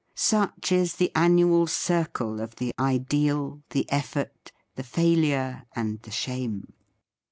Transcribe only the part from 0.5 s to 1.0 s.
is